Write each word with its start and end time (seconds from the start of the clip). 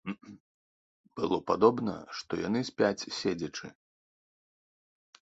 Было 1.17 1.37
падобна, 1.49 1.93
што 2.19 2.39
яны 2.47 2.61
спяць 2.69 3.07
седзячы. 3.19 3.67